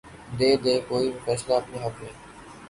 [0.37, 2.13] دے دے کوئی فیصلہ اپنے حق میں